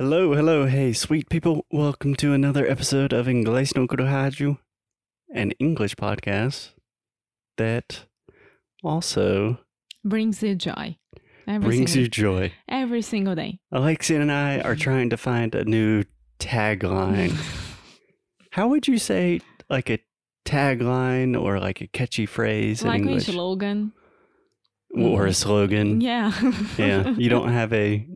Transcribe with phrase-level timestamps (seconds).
[0.00, 1.66] Hello, hello, hey, sweet people.
[1.70, 4.56] Welcome to another episode of Inglês no Rádio,
[5.34, 6.70] an English podcast
[7.58, 8.06] that
[8.82, 9.58] also
[10.02, 10.96] Brings you joy.
[11.46, 12.52] Every brings single, you joy.
[12.66, 13.58] every single day.
[13.70, 16.04] Alexia and I are trying to find a new
[16.38, 17.36] tagline.
[18.52, 19.98] How would you say like a
[20.46, 23.26] tagline or like a catchy phrase like in a English?
[23.26, 23.92] slogan.
[24.96, 25.34] or a mm.
[25.34, 26.00] slogan?
[26.00, 26.32] Yeah.
[26.78, 27.10] Yeah.
[27.10, 28.08] You don't have a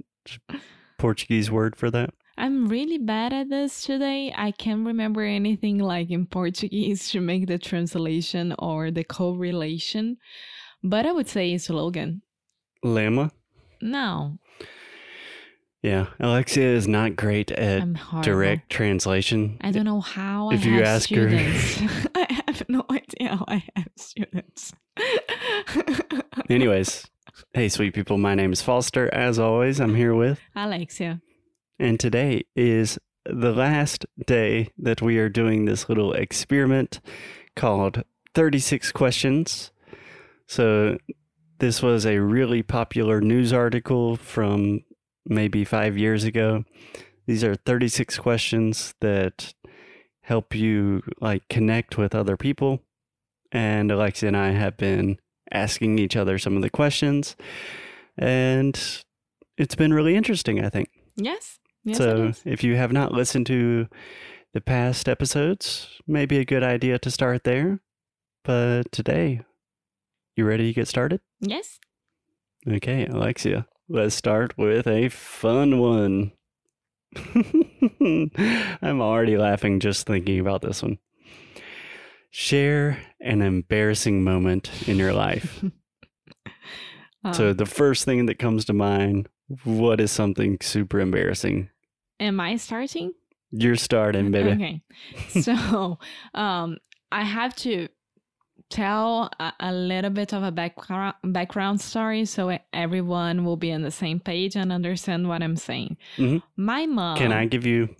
[1.08, 2.10] Portuguese word for that?
[2.38, 4.32] I'm really bad at this today.
[4.34, 10.16] I can't remember anything like in Portuguese to make the translation or the correlation.
[10.82, 12.22] But I would say it's slogan.
[12.82, 13.32] Lama?
[13.82, 14.38] No,
[15.82, 16.06] Yeah.
[16.18, 17.82] Alexia is not great at
[18.22, 19.58] direct translation.
[19.60, 22.08] I don't know how If I you have ask her- students.
[22.14, 24.72] I have no idea how I have students.
[26.48, 27.04] Anyways,
[27.52, 29.12] hey, sweet people, my name is Foster.
[29.12, 31.20] As always, I'm here with, Alexia.
[31.78, 37.00] and today is the last day that we are doing this little experiment
[37.56, 38.02] called
[38.34, 39.70] 36 Questions.
[40.46, 40.98] So,
[41.58, 44.80] this was a really popular news article from
[45.24, 46.64] maybe five years ago.
[47.26, 49.54] These are 36 questions that
[50.22, 52.82] help you like connect with other people.
[53.52, 55.18] And Alexia and I have been
[55.54, 57.36] asking each other some of the questions.
[58.18, 58.78] And
[59.56, 60.88] it's been really interesting, I think.
[61.16, 61.58] Yes.
[61.84, 63.88] Yes, so if you have not listened to
[64.54, 67.80] the past episodes, maybe a good idea to start there.
[68.42, 69.42] But today,
[70.36, 71.20] you ready to get started?
[71.40, 71.78] Yes.
[72.66, 76.32] Okay, Alexia, let's start with a fun one.
[78.00, 80.98] I'm already laughing just thinking about this one.
[82.36, 85.62] Share an embarrassing moment in your life.
[87.32, 89.28] so, Um, the first thing that comes to mind,
[89.62, 91.70] what is something super embarrassing?
[92.18, 93.12] am I starting?
[93.52, 94.50] You're starting, baby.
[94.50, 94.82] Okay.
[95.42, 95.98] So,
[96.34, 96.78] um,
[97.12, 97.86] I have to
[98.68, 103.82] tell a, a little bit of a background background story so everyone will be on
[103.82, 105.98] the same page and understand what I'm saying.
[106.16, 106.42] Mhm.
[106.56, 107.16] My mom.
[107.16, 107.94] Can I give you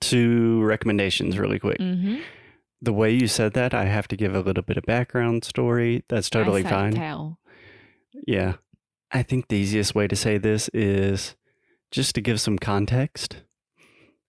[0.00, 1.80] two recommendations really quick?
[1.80, 2.22] Mhm.
[2.84, 6.04] The way you said that, I have to give a little bit of background story.
[6.08, 6.92] That's totally fine.
[6.94, 7.38] Tell.
[8.26, 8.54] Yeah.
[9.10, 11.34] I think the easiest way to say this is
[11.90, 13.38] just to give some context.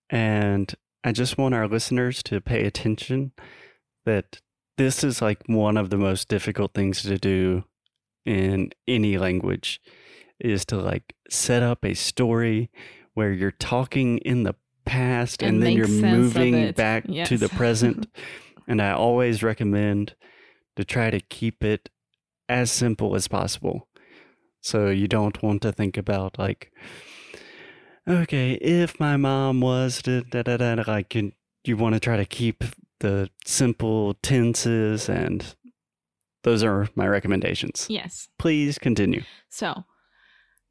[0.08, 0.74] And
[1.04, 3.32] I just want our listeners to pay attention
[4.06, 4.40] that
[4.78, 7.64] this is like one of the most difficult things to do
[8.24, 9.80] in any language
[10.40, 12.70] is to like set up a story
[13.14, 18.06] where you're talking in the past and, And then you're moving back to the present.
[18.66, 20.14] And I always recommend
[20.76, 21.88] to try to keep it
[22.48, 23.88] as simple as possible.
[24.60, 26.72] So you don't want to think about like,
[28.08, 31.32] okay, if my mom was da da da da, da," like you,
[31.64, 32.64] you want to try to keep
[33.00, 35.54] the simple tenses, and
[36.42, 37.86] those are my recommendations.
[37.88, 38.28] Yes.
[38.38, 39.22] Please continue.
[39.48, 39.84] So,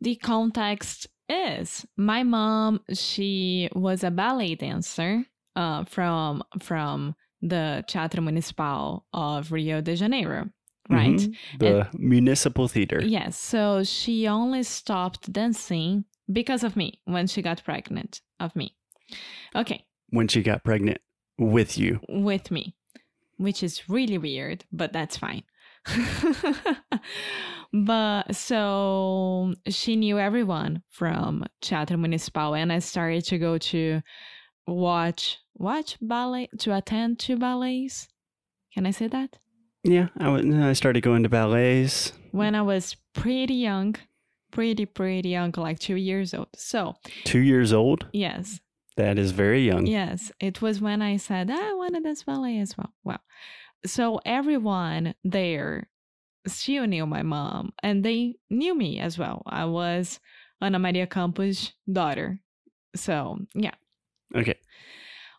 [0.02, 2.82] the context is my mom.
[2.94, 10.50] She was a ballet dancer uh, from from the Teatro Municipal of Rio de Janeiro,
[10.90, 11.16] right?
[11.20, 11.36] Mhm.
[11.60, 13.02] The municipal theater.
[13.04, 13.38] Yes.
[13.38, 18.76] So she only stopped dancing because of me when she got pregnant of me.
[19.56, 20.98] Okay, When she got pregnant
[21.38, 22.00] with you.
[22.10, 22.76] with me,
[23.38, 25.44] which is really weird, but that's fine.
[27.74, 34.02] but so she knew everyone from Teatro Municipal, and I started to go to
[34.68, 38.08] watch watch ballet to attend to ballets.
[38.74, 39.38] Can I say that?
[39.84, 42.12] Yeah, I, went, I started going to ballets.
[42.32, 43.96] When I was pretty young,
[44.52, 46.48] pretty pretty young, like two years old.
[46.56, 48.08] So Two years old.
[48.12, 48.60] yes,
[48.98, 49.86] That is very young.
[49.86, 52.94] Yes, it was when I said "Ah, I want to dance ballet as well.
[53.04, 53.22] Well,
[53.86, 55.90] so everyone there
[56.48, 59.44] still knew my mom, and they knew me as well.
[59.46, 60.20] I was
[60.62, 62.40] Ana Maria Campos' daughter.
[62.96, 63.76] So yeah,
[64.36, 64.56] Okay.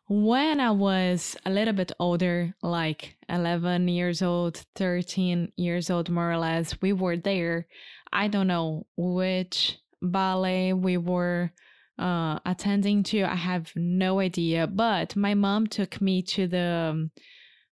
[0.08, 6.30] When I was a little bit older, like 11 years old, 13 years old, more
[6.30, 7.66] or less, we were there.
[8.12, 11.52] I don't know which ballet we were
[11.98, 13.24] uh, attending to.
[13.24, 17.10] I have no idea, but my mom took me to the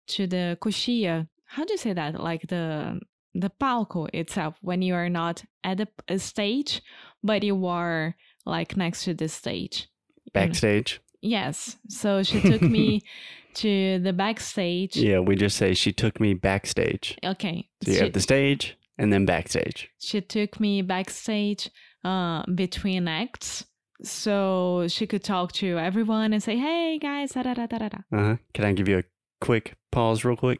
[0.08, 1.28] to the coxia.
[1.46, 2.20] How do you say that?
[2.20, 3.00] Like the
[3.36, 6.82] the palco itself when you are not at the p- stage,
[7.24, 8.16] but you are
[8.46, 9.88] like next to the stage.
[10.34, 11.00] Backstage.
[11.24, 11.78] Yes.
[11.88, 13.02] So she took me
[13.56, 14.98] to the backstage.
[14.98, 17.18] Yeah, we just say she took me backstage.
[17.24, 17.70] Okay.
[17.84, 19.90] So you she, have the stage and then backstage.
[20.00, 21.72] she took me backstage
[22.04, 23.66] uh, between acts.
[24.04, 27.90] so she could talk to everyone and say, "Hey guys, da da da da da."
[27.90, 28.36] da." Uh-huh.
[28.54, 29.04] Can I give you a
[29.40, 30.60] quick pause, real quick?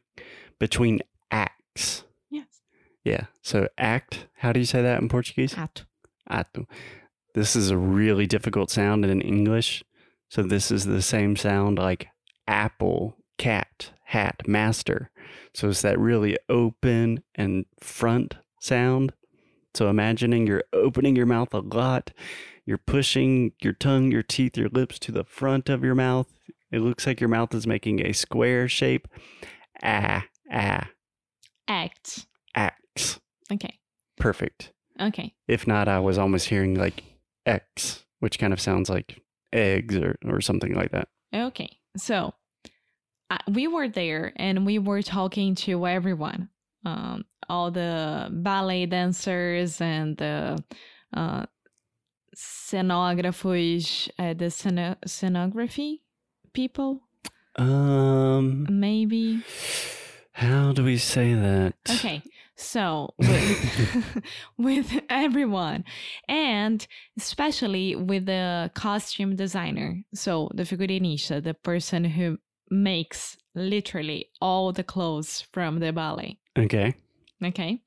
[0.60, 2.06] Between acts.
[2.30, 2.62] Yes.
[3.04, 3.26] Yeah.
[3.42, 4.28] So act.
[4.38, 5.58] How do you say that in Portuguese?
[5.58, 5.84] Ato.
[6.30, 6.66] Ato.
[7.34, 9.84] This is a really difficult sound in English.
[10.34, 12.08] So this is the same sound like
[12.48, 15.12] apple, cat, hat, master.
[15.54, 19.14] So it's that really open and front sound.
[19.76, 22.14] So imagining you're opening your mouth a lot,
[22.66, 26.34] you're pushing your tongue, your teeth, your lips to the front of your mouth.
[26.72, 29.08] It looks like your mouth is making a square shape.
[29.84, 30.90] Ah, ah,
[31.68, 32.26] Act.
[32.56, 33.20] acts.
[33.52, 33.78] Okay.
[34.18, 34.72] Perfect.
[35.00, 35.36] Okay.
[35.48, 37.04] If not, I was almost hearing like
[37.46, 39.23] X, which kind of sounds like
[39.54, 41.08] eggs or, or something like that.
[41.34, 41.78] Okay.
[41.98, 42.34] So
[43.30, 46.50] uh, we were there and we were talking to everyone,
[46.86, 50.62] um, all the ballet dancers and the
[51.16, 51.46] uh,
[52.36, 56.00] scenographers, uh, the sceno- scenography
[56.54, 57.02] people,
[57.56, 59.44] Um, maybe.
[60.32, 61.74] how do we say that?
[61.90, 62.22] Okay.
[62.56, 64.24] So with,
[64.58, 65.84] with everyone
[66.28, 66.86] and
[67.18, 70.04] especially with the costume designer.
[70.14, 72.38] So the figurinista, the person who
[72.70, 76.40] makes literally all the clothes from the ballet.
[76.58, 76.96] Okay.
[77.44, 77.82] Okay.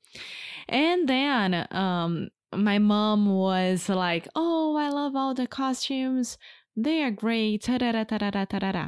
[0.67, 6.37] And then um my mom was like, "Oh, I love all the costumes.
[6.75, 8.87] They are great." Ta-da-da, ta-da-da, ta-da-da.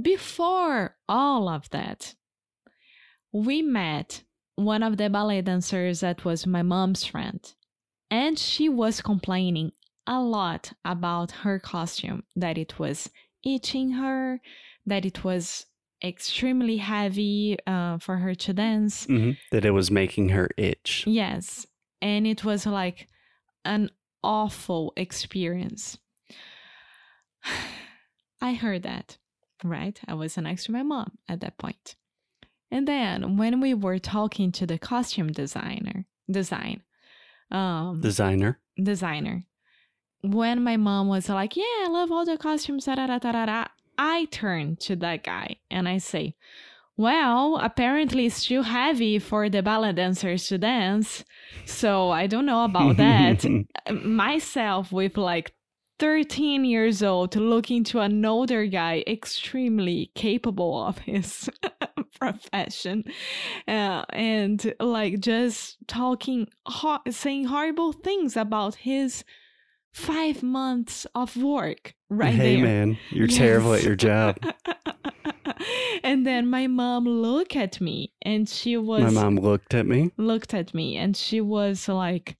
[0.00, 2.14] Before all of that,
[3.32, 4.22] we met
[4.56, 7.40] one of the ballet dancers that was my mom's friend,
[8.10, 9.72] and she was complaining
[10.06, 13.08] a lot about her costume that it was
[13.44, 14.40] itching her,
[14.86, 15.66] that it was
[16.04, 19.06] extremely heavy uh, for her to dance.
[19.06, 21.04] hmm That it was making her itch.
[21.06, 21.66] Yes.
[22.00, 23.08] And it was like
[23.64, 23.90] an
[24.22, 25.98] awful experience.
[28.40, 29.18] I heard that,
[29.62, 30.00] right?
[30.08, 31.94] I was next to my mom at that point.
[32.72, 36.82] And then when we were talking to the costume designer, design,
[37.50, 38.58] um, Designer.
[38.82, 39.44] designer,
[40.22, 43.64] when my mom was like, "Yeah, I love all the costumes," da, da, da,
[43.98, 46.34] I turned to that guy and I say,
[46.96, 51.24] "Well, apparently it's too heavy for the ballet dancers to dance,
[51.66, 53.44] so I don't know about that."
[54.02, 55.52] Myself, with like
[55.98, 61.50] 13 years old, looking to an older guy, extremely capable of his
[62.30, 63.04] profession,
[63.68, 69.24] uh, and like just talking, ho- saying horrible things about his
[69.92, 72.64] five months of work right hey, there.
[72.64, 74.36] man, you're terrible at your job.
[76.02, 80.10] and then my mom looked at me and she was My mom looked at me.
[80.16, 82.36] looked at me and she was like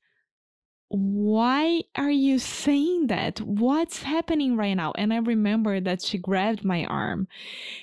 [0.95, 6.65] why are you saying that what's happening right now and i remember that she grabbed
[6.67, 7.27] my arm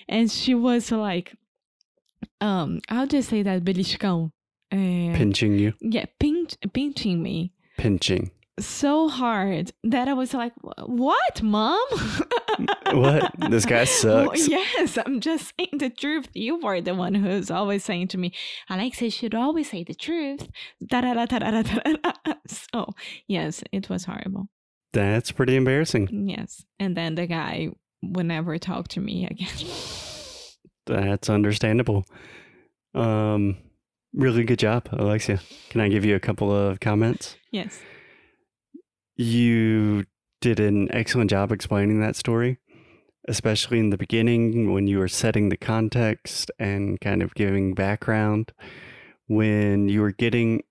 [0.07, 1.35] and she was like
[2.41, 4.31] um how do you say that beliscão
[4.71, 5.73] Eh, Pinching you.
[5.81, 8.29] yeah pinch, pinching me Pinching.
[8.59, 10.53] so hard that i was like
[10.85, 11.79] what mom
[12.91, 13.31] What?
[13.49, 14.47] This guy Well, sucks.
[14.49, 16.27] yes, I'm just saying the truth.
[16.33, 18.33] You were the one who's always saying to me,
[18.69, 20.49] Alexa should always say the truth.
[20.85, 21.63] Da-da-da.
[22.47, 22.87] So,
[23.27, 24.49] yes, it was horrible.
[24.91, 26.09] That's pretty embarrassing.
[26.27, 26.65] Yes.
[26.79, 27.69] And then the guy
[28.01, 29.69] would never talk to me again.
[30.85, 32.05] That's understandable.
[32.93, 33.57] Um,
[34.13, 35.39] really good job, Alexia.
[35.69, 37.35] Can I give you a couple of comments?
[37.51, 37.79] yes.
[39.15, 40.05] You
[40.39, 42.57] did an excellent job explaining that story,
[43.27, 48.53] especially in the beginning when you were setting the context and kind of giving background.
[49.27, 50.63] When you were getting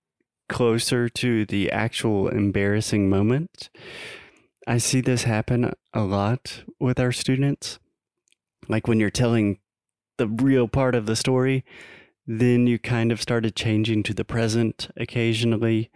[0.49, 3.69] closer to the actual embarrassing moment,
[4.67, 7.79] I see this happen a lot with our students.
[8.67, 9.59] Like when you're telling
[10.19, 11.65] the real part of the story,
[12.27, 15.91] then you kind of started changing to the present occasionally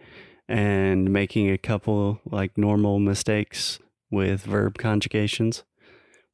[0.47, 5.63] and making a couple like normal mistakes with verb conjugations,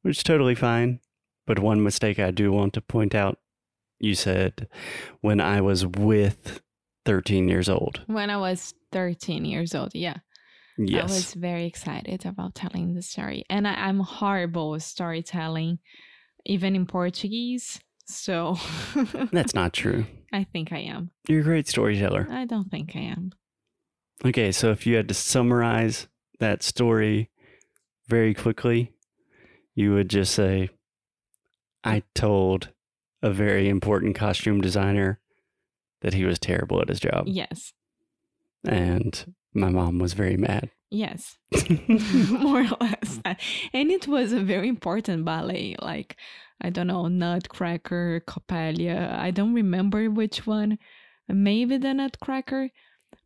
[0.02, 1.00] which is totally fine.
[1.46, 3.38] But one mistake I do want to point out
[3.98, 4.68] you said
[5.20, 6.60] when I was with
[7.04, 8.02] 13 years old.
[8.06, 10.18] When I was 13 years old, yeah.
[10.78, 11.10] Yes.
[11.10, 13.44] I was very excited about telling the story.
[13.50, 15.78] And I, I'm horrible with storytelling,
[16.44, 17.80] even in Portuguese.
[18.06, 18.56] So
[19.32, 20.06] That's not true.
[20.32, 21.10] I think I am.
[21.28, 22.26] You're a great storyteller.
[22.30, 23.32] I don't think I am.
[24.24, 26.06] Okay, so if you had to summarize
[26.38, 27.30] that story
[28.06, 28.92] very quickly,
[29.74, 30.68] you would just say,
[31.84, 32.70] I told
[33.22, 35.20] a very important costume designer
[36.02, 37.24] that he was terrible at his job.
[37.26, 37.72] Yes.
[38.66, 40.70] And my mom was very mad.
[40.90, 41.36] Yes,
[42.30, 43.20] more or less.
[43.72, 46.16] And it was a very important ballet, like,
[46.60, 49.16] I don't know, Nutcracker, Coppelia.
[49.16, 50.78] I don't remember which one.
[51.28, 52.70] Maybe the Nutcracker.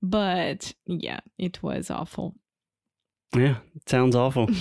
[0.02, 2.34] But yeah, it was awful.
[3.34, 4.48] Yeah, sounds awful.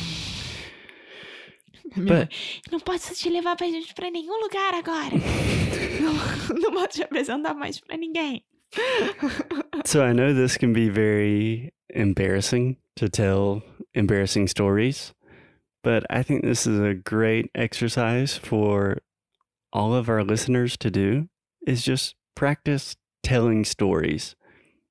[1.96, 2.30] But,
[2.72, 5.16] não posso te levar pra gente pra nenhum lugar agora.
[6.02, 8.44] não, não posso te apresentar mais pra ninguém.
[9.86, 13.62] so I know this can be very embarrassing to tell
[13.94, 15.14] embarrassing stories,
[15.84, 18.98] but I think this is a great exercise for
[19.72, 21.30] all of our listeners to do
[21.66, 24.36] is just practice telling stories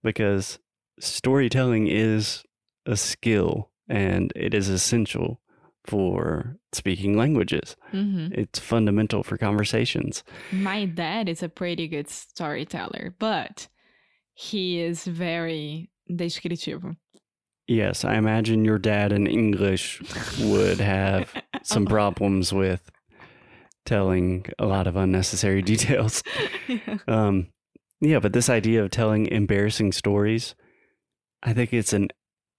[0.02, 0.58] because
[0.98, 2.42] storytelling is
[2.86, 5.40] a skill and it is essential
[5.84, 7.76] for speaking languages.
[7.92, 8.32] Mhm.
[8.36, 10.22] It's fundamental for conversations.
[10.52, 13.68] My dad is a pretty good storyteller, but
[14.34, 16.96] he is very descritivo.
[17.68, 20.02] Yes, I imagine your dad in English
[20.40, 22.90] would have some problems with
[23.84, 26.22] telling a lot of unnecessary details.
[26.68, 26.98] Yeah.
[27.06, 27.48] Um,
[28.00, 30.56] yeah, but this idea of telling embarrassing stories,
[31.42, 32.08] I think it's an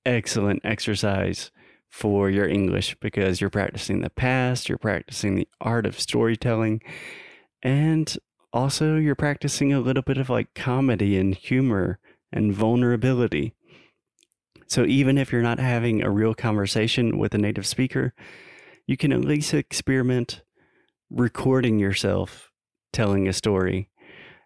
[0.06, 1.51] excellent exercise
[1.89, 6.82] for your English because you're practicing the past, you're practicing the art of storytelling,
[7.62, 8.18] and
[8.54, 12.00] also you're practicing a little bit of like comedy and humor
[12.32, 13.56] and vulnerability.
[14.68, 18.14] So even if you're not having a real conversation with a native speaker,
[18.88, 20.42] you can at least experiment
[21.10, 22.52] recording yourself
[22.92, 23.90] telling a story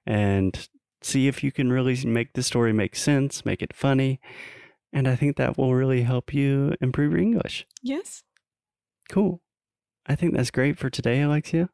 [0.06, 0.68] and
[1.02, 4.20] see if you can really make the story make sense, make it funny.
[4.94, 7.66] And I think that will really help you improve your English.
[7.84, 8.24] Yes.
[9.10, 9.42] Cool.
[10.06, 11.70] I think that's great for today, Alexia.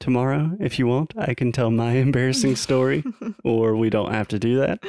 [0.00, 3.04] Tomorrow, if you want, I can tell my embarrassing story,
[3.44, 4.82] or we don't have to do that.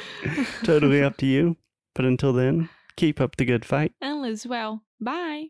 [0.64, 1.58] Totally up to you.
[1.94, 3.92] But until then, keep up the good fight.
[4.02, 4.84] and as well.
[5.00, 5.48] Bye.